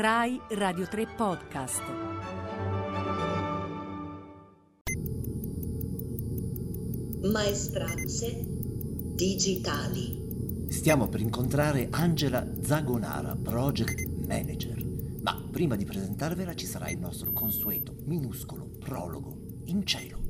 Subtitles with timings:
[0.00, 1.82] Rai Radio 3 Podcast.
[7.22, 8.44] Maestranze
[9.16, 10.68] digitali.
[10.68, 14.80] Stiamo per incontrare Angela Zagonara, Project Manager.
[15.20, 20.20] Ma prima di presentarvela ci sarà il nostro consueto minuscolo prologo in cielo.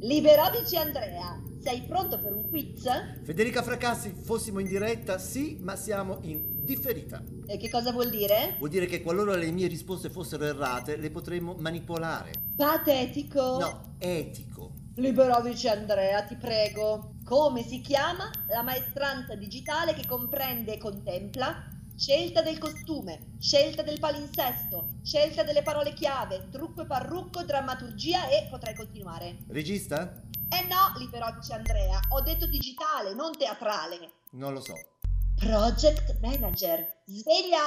[0.00, 2.84] Liberodici Andrea, sei pronto per un quiz?
[3.24, 7.20] Federica Fracassi, fossimo in diretta, sì, ma siamo in differita.
[7.44, 8.54] E che cosa vuol dire?
[8.58, 12.30] Vuol dire che qualora le mie risposte fossero errate, le potremmo manipolare.
[12.54, 13.58] Patetico.
[13.58, 14.74] No, etico.
[14.94, 17.16] Liberodici Andrea, ti prego.
[17.24, 23.98] Come si chiama la maestranza digitale che comprende e contempla Scelta del costume, scelta del
[23.98, 29.38] palinsesto, scelta delle parole chiave, trucco e parrucco, drammaturgia e potrei continuare.
[29.48, 30.20] Regista?
[30.48, 33.98] Eh no, Liberodici Andrea, ho detto digitale, non teatrale.
[34.32, 34.74] Non lo so.
[35.34, 37.58] Project Manager, sveglia!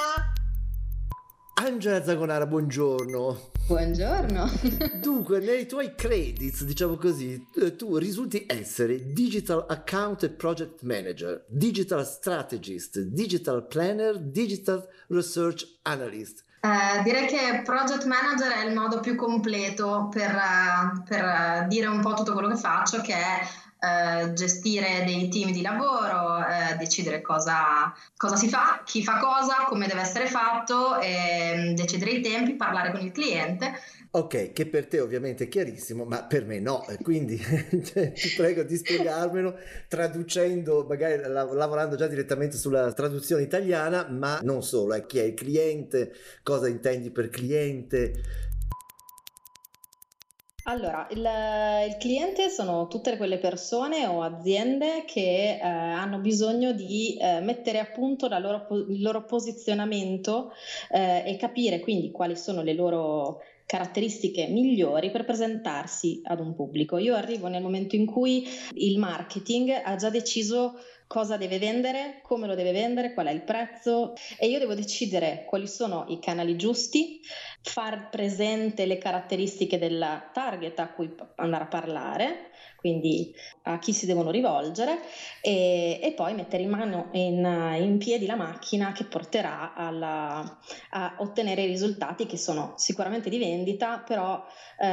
[1.55, 3.51] Angela Zagonara, buongiorno.
[3.67, 4.49] Buongiorno.
[5.03, 11.45] Dunque, nei tuoi credits, diciamo così, eh, tu risulti essere Digital Account e Project Manager,
[11.49, 16.45] Digital Strategist, Digital Planner, Digital Research Analyst.
[16.61, 21.87] Eh, direi che Project Manager è il modo più completo per, uh, per uh, dire
[21.87, 23.47] un po' tutto quello che faccio, che è
[23.81, 29.63] eh, gestire dei team di lavoro, eh, decidere cosa, cosa, si fa, chi fa cosa,
[29.67, 33.79] come deve essere fatto, eh, decidere i tempi, parlare con il cliente.
[34.11, 37.37] Ok, che per te ovviamente è chiarissimo, ma per me no, quindi
[37.85, 39.55] cioè, ti prego di spiegarmelo
[39.87, 45.35] traducendo, magari lavorando già direttamente sulla traduzione italiana, ma non solo, eh, chi è il
[45.35, 48.13] cliente, cosa intendi per cliente,
[50.63, 51.27] allora, il,
[51.89, 57.79] il, cliente sono tutte quelle persone o aziende che eh, hanno bisogno di eh, mettere
[57.79, 60.51] a punto loro, il loro posizionamento
[60.91, 66.97] eh, e capire quindi quali sono le loro caratteristiche migliori per presentarsi ad un pubblico.
[66.97, 72.45] Io arrivo nel momento in cui il marketing ha già deciso cosa deve vendere, come
[72.45, 74.13] lo deve vendere, qual è il prezzo.
[74.37, 77.19] E io devo decidere quali sono i canali giusti,
[77.63, 83.33] far presente le caratteristiche del target a cui andare a parlare, quindi
[83.63, 84.99] a chi si devono rivolgere
[85.41, 87.43] e, e poi mettere in mano in,
[87.79, 90.59] in, piedi la macchina che porterà alla,
[90.91, 94.45] a ottenere i risultati che sono sicuramente di vendita, però
[94.79, 94.85] eh,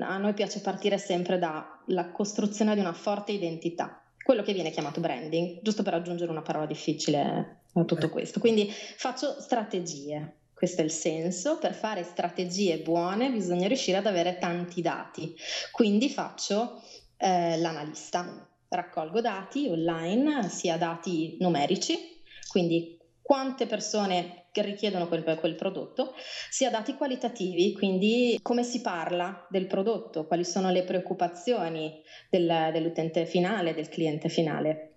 [0.00, 5.00] a noi piace partire sempre dalla costruzione di una forte identità quello che viene chiamato
[5.00, 8.08] branding, giusto per aggiungere una parola difficile a tutto eh.
[8.10, 8.40] questo.
[8.40, 10.40] Quindi faccio strategie.
[10.52, 15.34] Questo è il senso, per fare strategie buone bisogna riuscire ad avere tanti dati.
[15.72, 16.82] Quindi faccio
[17.16, 25.54] eh, l'analista, raccolgo dati online, sia dati numerici, quindi quante persone che richiedono quel, quel,
[25.54, 26.14] prodotto,
[26.50, 33.24] sia dati qualitativi, quindi come si parla del prodotto, quali sono le preoccupazioni del, dell'utente
[33.24, 34.92] finale, del cliente finale.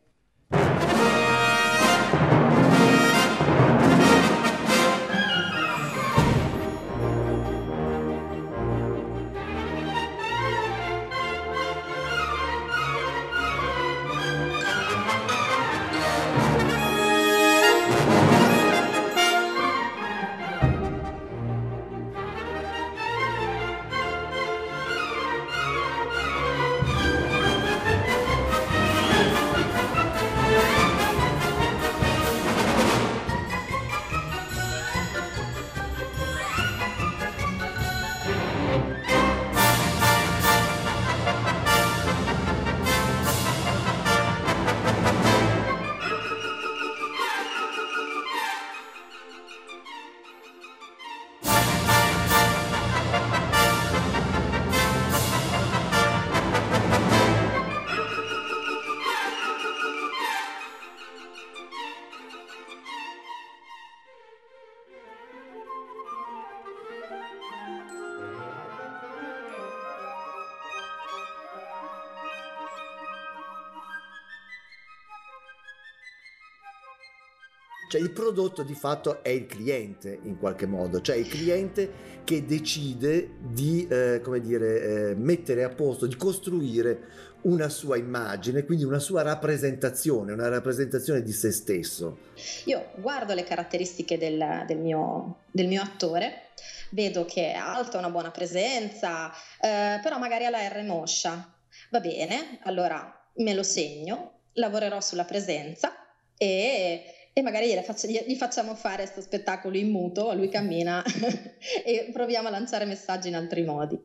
[77.91, 82.45] Cioè il prodotto di fatto è il cliente in qualche modo, cioè il cliente che
[82.45, 87.01] decide di eh, come dire, eh, mettere a posto, di costruire
[87.41, 92.19] una sua immagine, quindi una sua rappresentazione, una rappresentazione di se stesso.
[92.63, 96.51] Io guardo le caratteristiche del, del, mio, del mio attore,
[96.91, 101.53] vedo che è alto, ha una buona presenza, eh, però magari ha la R moscia.
[101.89, 105.93] Va bene, allora me lo segno, lavorerò sulla presenza
[106.37, 111.01] e e magari faccio, gli, facciamo fare questo spettacolo in muto, lui cammina
[111.85, 113.97] e proviamo a lanciare messaggi in altri modi.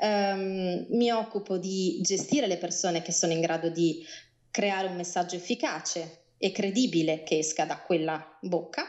[0.00, 4.04] Um, mi occupo di gestire le persone che sono in grado di
[4.50, 8.84] creare un messaggio efficace e credibile che esca da quella bocca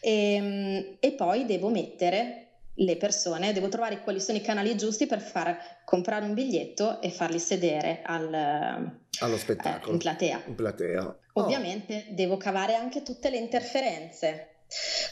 [0.00, 5.06] e, ehm, e poi devo mettere le persone, devo trovare quali sono i canali giusti
[5.06, 8.32] per far comprare un biglietto e farli sedere al,
[9.20, 10.42] allo spettacolo eh, in platea.
[10.46, 11.18] In platea.
[11.34, 11.42] Oh.
[11.42, 14.48] Ovviamente devo cavare anche tutte le interferenze.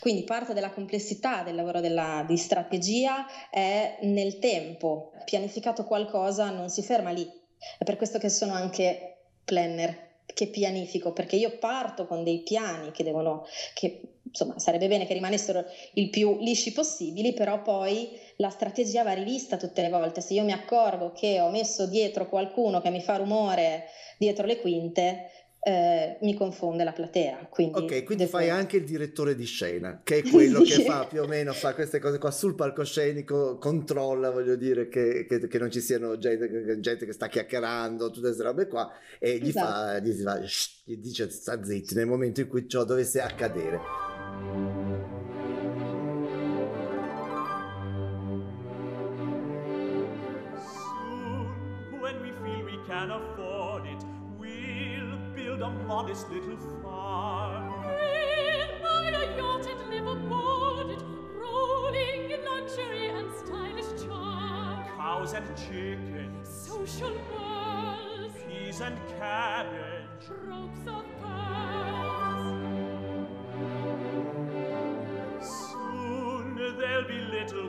[0.00, 5.12] Quindi parte della complessità del lavoro della, di strategia è nel tempo.
[5.24, 7.30] Pianificato qualcosa non si ferma lì.
[7.78, 12.90] È per questo che sono anche planner che pianifico, perché io parto con dei piani
[12.90, 13.44] che devono,
[13.74, 14.00] che
[14.32, 15.64] insomma sarebbe bene che rimanessero
[15.94, 20.22] il più lisci possibili, però poi la strategia va rivista tutte le volte.
[20.22, 23.84] Se io mi accorgo che ho messo dietro qualcuno che mi fa rumore
[24.18, 25.30] dietro le quinte,
[25.64, 27.46] eh, mi confonde la platea.
[27.48, 30.78] Quindi ok, quindi fai anche il direttore di scena, che è quello sì.
[30.78, 35.24] che fa più o meno, fa queste cose qua sul palcoscenico, controlla, voglio dire, che,
[35.28, 38.90] che, che non ci siano gente, gente, che sta chiacchierando, tutte queste robe qua,
[39.20, 39.66] e gli esatto.
[39.66, 40.40] fa, gli, fa,
[40.84, 44.11] gli dice sta zitti nel momento in cui ciò dovesse accadere.
[52.86, 54.04] can afford it,
[54.38, 57.84] we'll build a modest little farm.
[57.84, 61.02] We'll buy a yacht and live aboard it,
[61.34, 64.84] rolling in luxury and stylish charm.
[64.96, 66.48] Cows and chickens.
[66.48, 68.32] Social buzz.
[68.46, 70.28] Peas and cabbage.
[70.46, 71.11] Ropes of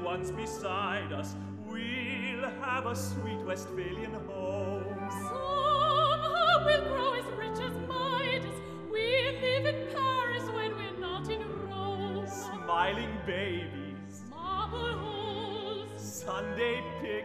[0.04, 1.36] ones beside us,
[1.66, 4.84] we'll have a sweet Westphalian home.
[5.10, 8.56] Somehow we'll grow as rich as Midas,
[8.92, 12.28] we'll live in Paris when we're not in Rome.
[12.28, 17.23] Smiling babies, marble halls, Sunday picnics,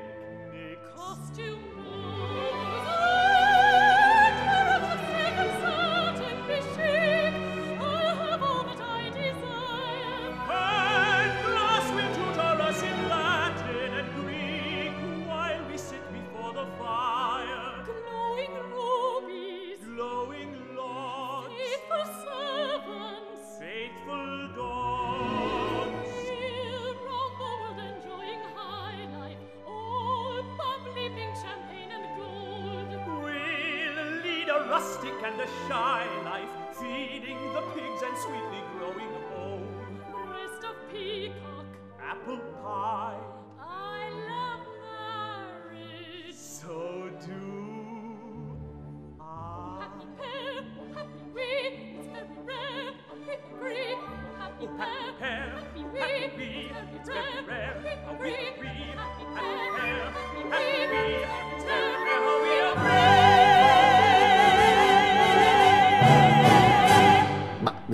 [34.78, 36.27] rustic and a shine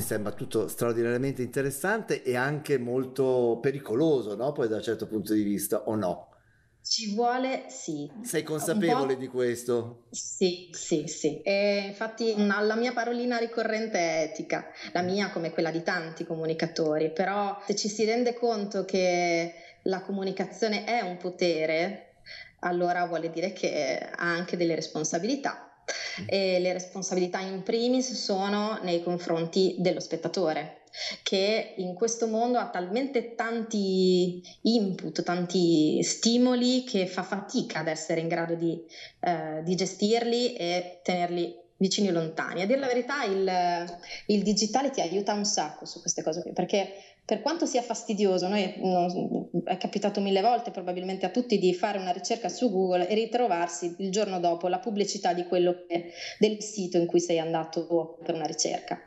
[0.04, 4.52] sembra tutto straordinariamente interessante e anche molto pericoloso, no?
[4.52, 6.28] Poi da un certo punto di vista, o no?
[6.82, 8.10] Ci vuole, sì.
[8.22, 10.04] Sei consapevole di questo?
[10.10, 11.40] Sì, sì, sì.
[11.40, 16.26] E infatti una, la mia parolina ricorrente è etica, la mia come quella di tanti
[16.26, 19.54] comunicatori, però se ci si rende conto che
[19.84, 22.16] la comunicazione è un potere,
[22.60, 25.73] allora vuole dire che ha anche delle responsabilità
[26.26, 30.82] e le responsabilità in primis sono nei confronti dello spettatore
[31.22, 38.20] che in questo mondo ha talmente tanti input, tanti stimoli che fa fatica ad essere
[38.20, 38.80] in grado di,
[39.20, 42.62] eh, di gestirli e tenerli vicini o lontani.
[42.62, 46.92] A dire la verità il, il digitale ti aiuta un sacco su queste cose perché
[47.26, 51.98] per quanto sia fastidioso, noi, non, è capitato mille volte probabilmente a tutti di fare
[51.98, 56.62] una ricerca su Google e ritrovarsi il giorno dopo la pubblicità di quello che, del
[56.62, 59.00] sito in cui sei andato per una ricerca.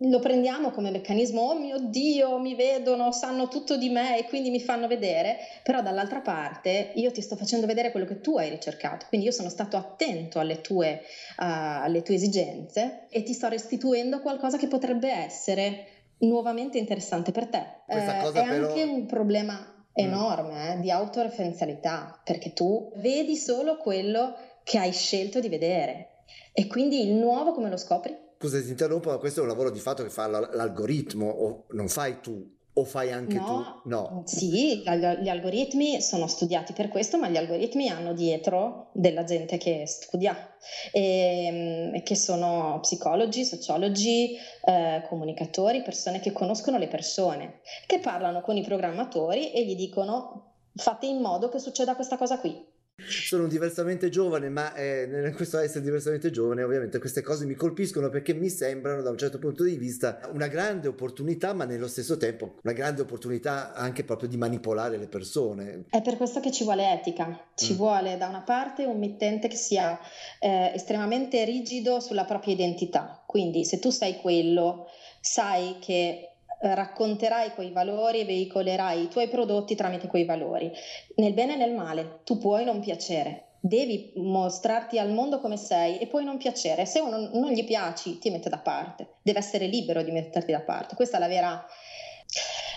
[0.00, 4.50] Lo prendiamo come meccanismo, oh mio Dio, mi vedono, sanno tutto di me e quindi
[4.50, 8.50] mi fanno vedere, però dall'altra parte io ti sto facendo vedere quello che tu hai
[8.50, 11.00] ricercato, quindi io sono stato attento alle tue,
[11.38, 11.44] uh,
[11.82, 15.86] alle tue esigenze e ti sto restituendo qualcosa che potrebbe essere
[16.18, 17.64] nuovamente interessante per te.
[17.86, 18.68] Questa eh, cosa è però...
[18.68, 19.92] anche un problema mm.
[19.94, 26.16] enorme eh, di autoreferenzialità, perché tu vedi solo quello che hai scelto di vedere
[26.52, 28.24] e quindi il nuovo come lo scopri?
[28.38, 31.88] Scusa, ti interrompo, ma questo è un lavoro di fatto che fa l'algoritmo, o non
[31.88, 33.88] fai tu, O fai anche No, tu?
[33.88, 34.22] No.
[34.26, 39.24] sì, gli al- gli algoritmi sono studiati per questo, ma gli algoritmi hanno dietro della
[39.24, 40.36] gente che studia,
[40.92, 48.58] e, che sono psicologi, sociologi, eh, comunicatori, persone che conoscono le persone, che parlano con
[48.58, 52.74] i programmatori e gli dicono fate in modo che succeda questa cosa qui.
[53.06, 58.08] Sono diversamente giovane, ma eh, nel- questo essere diversamente giovane, ovviamente queste cose mi colpiscono
[58.08, 62.16] perché mi sembrano da un certo punto di vista una grande opportunità, ma nello stesso
[62.16, 65.84] tempo una grande opportunità anche proprio di manipolare le persone.
[65.90, 67.76] È per questo che ci vuole etica, ci Mm.
[67.76, 69.98] vuole da una parte un mittente che sia
[70.40, 74.86] eh, estremamente rigido sulla propria identità, quindi se tu sei quello,
[75.20, 76.30] sai che
[76.74, 80.70] racconterai quei valori e veicolerai i tuoi prodotti tramite quei valori,
[81.16, 83.44] nel bene e nel male, tu puoi non piacere.
[83.60, 86.86] Devi mostrarti al mondo come sei e puoi non piacere.
[86.86, 89.16] Se uno non gli piaci, ti mette da parte.
[89.22, 90.94] Deve essere libero di metterti da parte.
[90.94, 91.66] Questa è la vera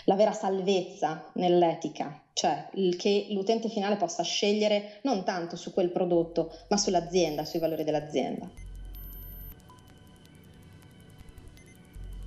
[0.05, 2.67] la vera salvezza nell'etica, cioè
[2.98, 8.50] che l'utente finale possa scegliere non tanto su quel prodotto, ma sull'azienda, sui valori dell'azienda.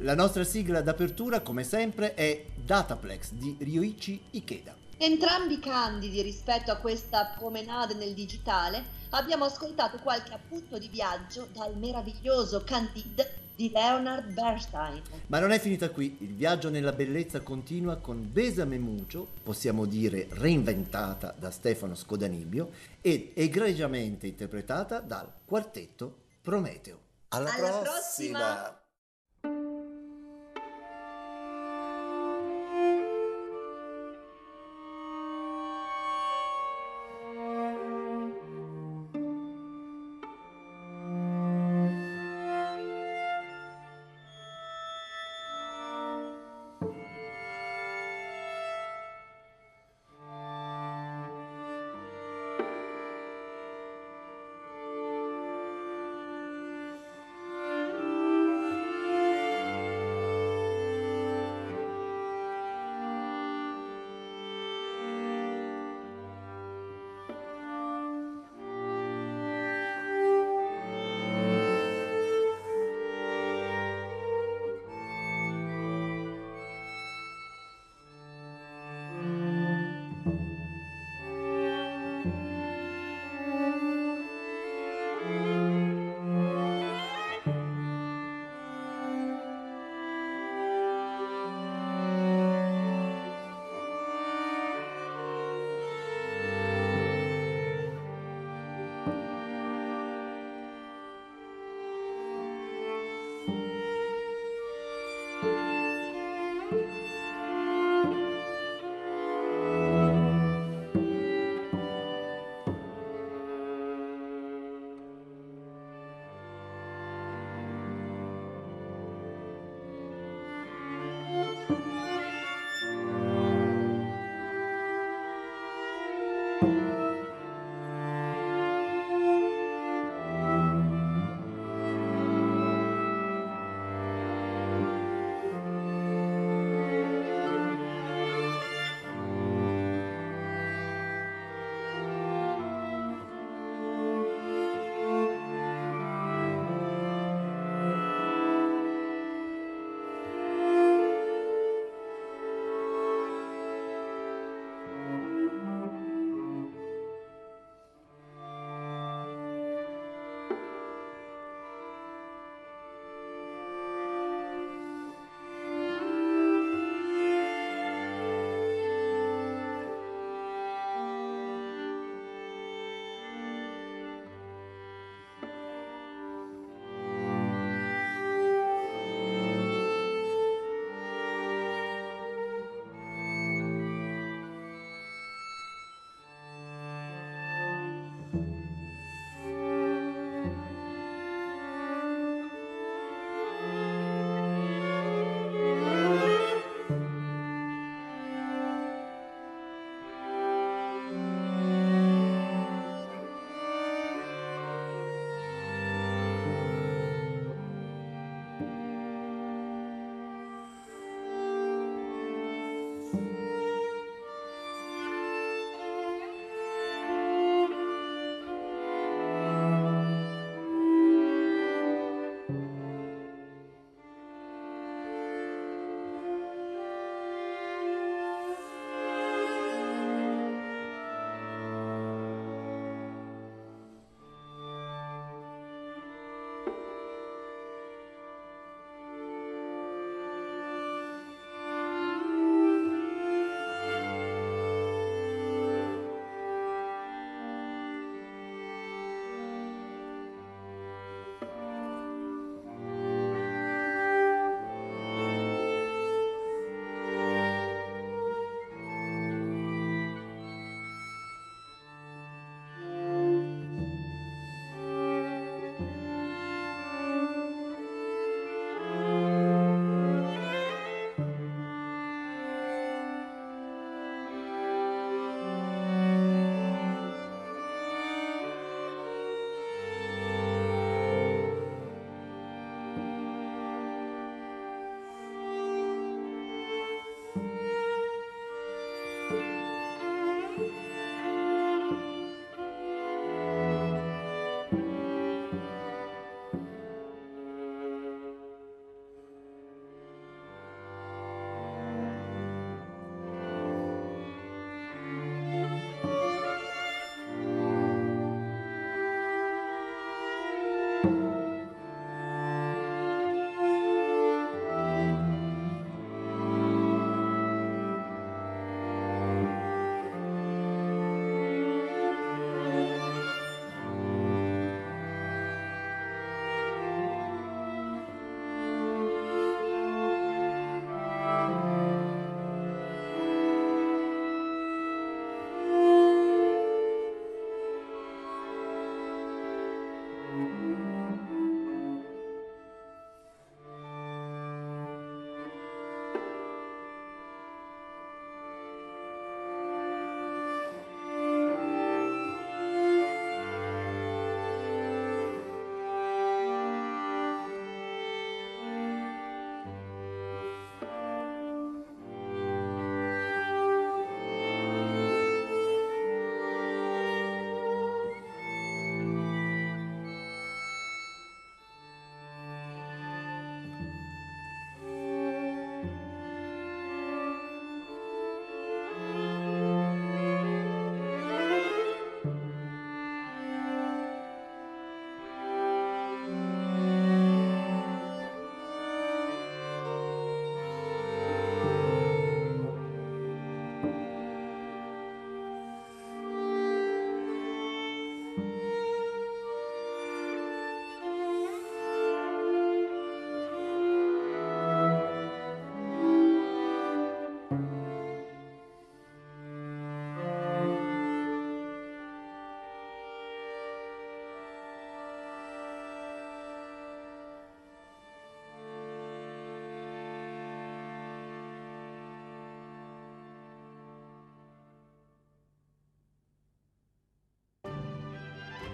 [0.02, 4.74] La nostra sigla d'apertura, come sempre, è Dataplex di Ryoichi Ikeda.
[4.96, 11.76] Entrambi candidi rispetto a questa promenade nel digitale, abbiamo ascoltato qualche appunto di viaggio dal
[11.76, 15.02] meraviglioso Candide di Leonard Bernstein.
[15.28, 20.26] Ma non è finita qui, il viaggio nella bellezza continua con Besame Mucho, possiamo dire
[20.30, 26.98] reinventata da Stefano Scodanibio ed egregiamente interpretata dal quartetto Prometeo.
[27.28, 28.81] Alla, Alla prossima!